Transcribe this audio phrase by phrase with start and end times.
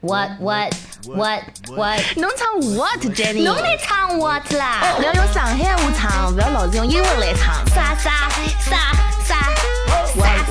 [0.00, 0.72] What what
[1.06, 1.42] what
[1.74, 2.00] what？
[2.16, 3.42] 侬唱 what Jenny？
[3.42, 4.94] 侬来唱 what 啦？
[4.96, 7.66] 不要用上海话唱，不要老是用英文来唱。
[7.74, 8.28] 啥啥
[8.60, 8.94] 啥
[9.26, 9.42] 啥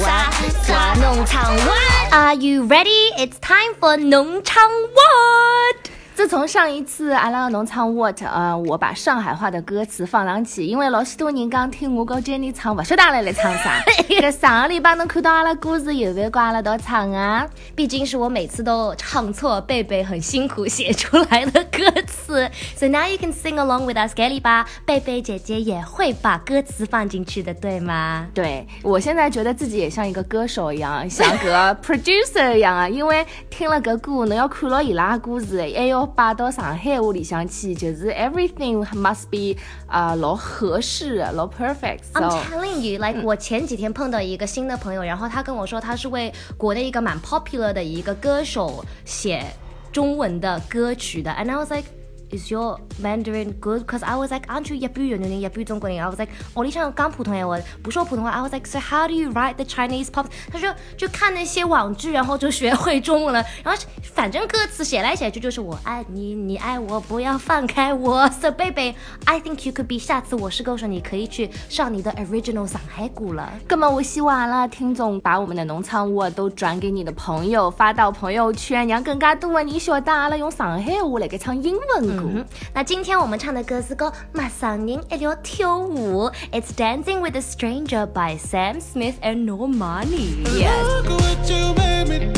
[0.04, 0.29] 啥
[0.65, 0.94] 啥？
[0.99, 3.13] 农唱 what？Are you ready?
[3.18, 5.86] It's time for 农唱 what？
[6.18, 13.83] 自从上一次阿拉侬唱 what，呃，我把上海话的歌词放上去，因为老许多人讲听我跟 Jenny 唱，不晓得阿拉来唱啥。
[14.19, 17.47] 在上个礼拜侬看到阿拉歌词有没有跟阿拉道唱啊？
[17.75, 22.50] 毕竟是我每次都唱错，贝贝很辛苦写出来的歌词。
[22.75, 24.65] So now you can sing along with us，给力吧！
[24.87, 28.25] 贝贝姐姐也会把歌词放进去的，对吗？
[28.34, 36.06] 对，我现在觉得自己也像一个歌手一样，像个 producer 一样啊，因为听了个歌，侬要看牢伊拉歌词，还要。
[36.08, 42.00] 摆到上海话里向去，就是 everything must be 啊老合适，老 perfect。
[42.14, 49.44] I'm telling you，like 我前几天碰到一个新的朋友，然后他跟我说，他是为国内一个蛮 popular 的一个歌手写
[49.92, 51.97] 中文的歌曲的，and I was like。
[52.30, 53.88] Is your Mandarin good?
[53.88, 55.17] Cause I was like, aren't you 日本人？
[55.22, 58.31] 日本中国人？I was like，我里想讲普通话，我不说普通话。
[58.31, 60.25] I was like, so how do you write the Chinese pop？
[60.52, 63.42] 他说就看那些网剧，然后就学会中文了。
[63.64, 68.30] 然后反正歌词写来写去就是我爱你，你爱我，不要放开我。
[68.30, 69.97] So baby, I think you could be。
[69.97, 73.50] 下次我是歌手，你可以去上你的 original 上海鼓了。
[73.69, 82.17] 那么我希望阿拉听众把我们的农场舞都转给你的朋友，发到朋友圈，让更加多的人晓得阿拉用上海话来给唱英文。
[82.23, 90.44] 嗯，那今天我们唱的歌是个马上人一条跳舞，It's Dancing with a Stranger by Sam Smith and Normani。
[90.46, 92.37] Sam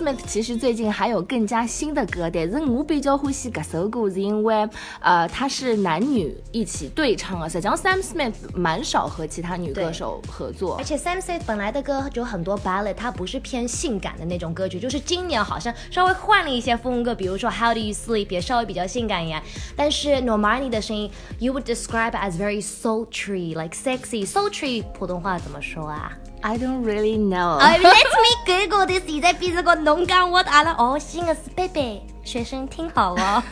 [0.00, 4.66] Smith 其实最近还有更加新的歌，但是我比较欢喜这首歌，是因为
[5.00, 7.46] 呃，他是男女一起对唱啊。
[7.46, 19.42] 实际上，Sam Smith 蛮少和其他女歌手合作，而且 Sam Smith 本来的歌就很多 ballad，它不是偏性感的那种歌曲，就是今年好像稍微换了一些风格，比如说 How Do You Sleep 也稍微比较性感一点。
[19.76, 27.57] 但是 Normani 的声音，You would describe as very sultry，like sexy，sultry 普通话怎么说啊 ？I don't really know.
[27.59, 29.03] Let me Google this.
[29.07, 32.05] 现在比这个侬讲我阿拉哦，新的是贝贝。
[32.22, 33.42] 学生听好 了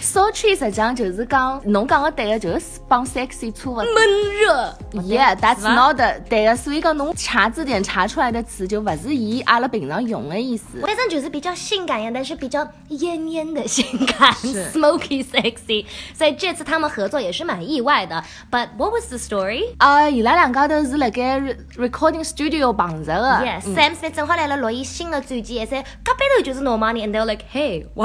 [0.00, 3.84] ，sultry 实际上就是讲，侬讲的对的，就是帮 sexy 差不多。
[3.84, 3.94] 闷
[4.40, 5.96] 热，Yeah，that's not
[6.28, 6.56] 对的。
[6.56, 10.80] 所以讲侬查字典查出来的词就不是以阿拉平常用的意思。
[10.80, 13.84] 反正就是比较性感呀，但是比较烟烟的性
[14.18, 15.84] 感，smoky sexy。
[16.14, 18.22] 所以这次他们合作也是蛮意外的。
[18.50, 19.74] But what was the story？
[19.78, 21.38] 啊，伊拉两家头是辣盖
[21.76, 23.44] recording studio 碰着的。
[23.44, 27.24] Yes，Sam Smith 正好来了录伊新的专辑，在隔壁头就是 Normani，and they're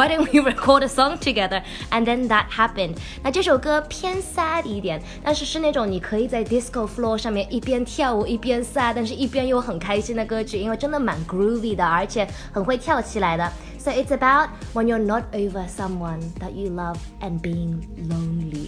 [0.07, 2.95] then we record a song together, and then that happened.
[3.23, 13.51] 那这首歌偏 sad 一点，但是是那种你可以在 disco floor 上面一边跳舞一边 sad，但是一边又很开心的歌曲，因为真的蛮 groovy 的，而且很会跳起来的。
[13.87, 18.67] So it's about when you're not over someone that you love and being lonely。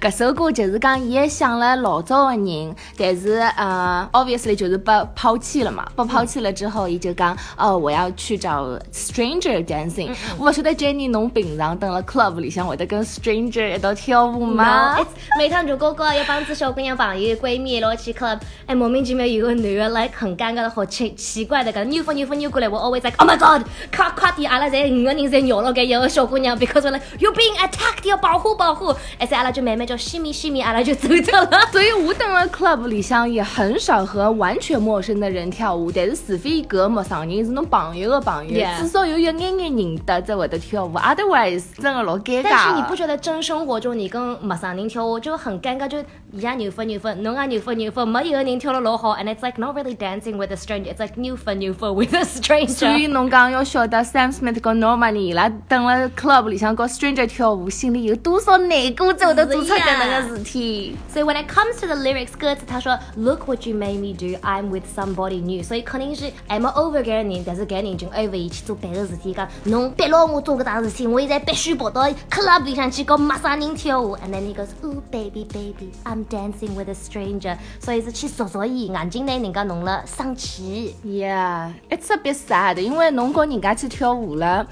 [0.00, 5.86] 搿首歌就是讲，伊也想了老早的人，但是呃，obviously 就是被抛弃了嘛。
[5.94, 10.12] 被抛弃了之后，伊就讲，哦，我要去找 stranger dancing。
[10.36, 14.98] 我晓得 Jenny 侬平常等了 club 里向会得跟 stranger 一道跳舞吗？
[15.38, 24.23] 每趟如果讲一帮子小姑娘朋友闺蜜一道去 club，哎，莫名其妙有个男的来很尴尬的好奇奇怪的，搿扭翻扭翻扭过来，我 always like，oh my god，咔。
[24.24, 24.50] 快点！
[24.50, 28.86] 阿拉侪五个人侪绕了该一个小姑娘，because like you being attacked，要保护保护。
[29.18, 31.60] 而且阿拉就慢慢就西米西米，阿拉就走掉了。
[31.70, 42.44] 所以我等了 club 里向也很少和完全陌生的人跳舞，但是除非搿陌生人是侬朋友的朋友，至少有一眼眼认得在会得跳舞，otherwise 真的老尴尬。
[42.44, 45.86] 但是你不觉得真生活中你跟陌生人跳舞就很尴尬？
[45.86, 45.98] 就
[46.32, 52.68] 伊也扭分扭分，侬也扭分扭分，没一个人跳得老好，and it's like not really dancing with a stranger，it's like 扭分扭分 with a stranger。
[52.68, 54.03] 所以侬讲要晓得。
[54.04, 60.96] Sam Smith 跟 Normani 伊拉等了 club 里向跟 stranger 跳舞，心里有多少难过，才会得做出搿能个事体。
[61.12, 64.84] 所以 when it comes to the lyrics 歌词，他说 Look what you made me do, I'm with
[64.94, 65.62] somebody new。
[65.62, 69.32] 所以肯定是 I'm over 搿个人，但是搿人就 over 伊去做别个事体。
[69.32, 74.16] 讲侬逼牢我做搿大事体，我现在必须跑到 club 里向去跟陌生人跳舞。
[74.16, 77.56] And then he goes, Oh baby baby, I'm dancing with a stranger。
[77.80, 80.94] 所以是去说说伊，眼睛拿人家弄了生气。
[81.04, 84.14] Yeah, it's a bit sad，因为侬跟人家去跳。
[84.14, 84.66] 舞了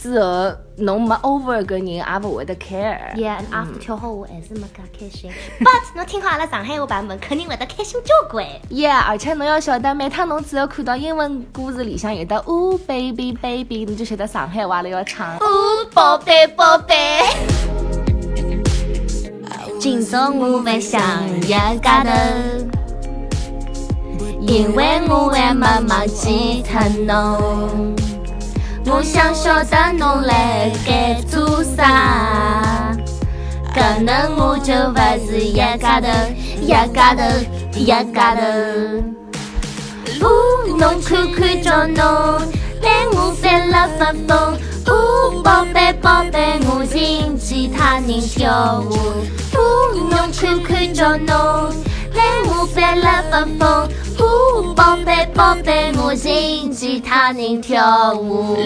[0.00, 3.14] 之后，侬没 over 个人也不会得 care。
[3.16, 5.30] Yeah，and after 跳好舞还是没噶开心。
[5.60, 8.46] But 侬听好阿拉上海话版本，肯定会得开心交关。
[8.70, 15.36] Yeah，而且侬要晓得，每趟侬只要看到英文歌词里向有的 Oh baby baby，你就晓得上海话了要唱。
[15.38, 17.20] Oh 宝贝宝贝。
[19.80, 21.00] 今朝我会想
[21.36, 21.74] 一家
[22.04, 22.10] 头，
[24.40, 27.94] 因为我还没忘记脱侬。
[28.86, 32.94] 我想晓得侬来该做啥，
[33.74, 34.96] 搿能我就勿
[35.26, 36.08] 是一家头，
[36.60, 37.22] 一家头，
[37.74, 38.42] 一家头。
[40.20, 41.96] 呜，侬看看叫侬，
[42.82, 44.58] 拿我翻了发疯。
[44.86, 48.92] 呜，宝贝宝贝，我寻其他人跳舞。
[49.54, 51.26] 呜，侬看看叫侬，
[52.12, 53.88] 拿我翻了发疯。
[54.18, 58.56] 哦，宝贝，宝贝，我禁止他人跳舞。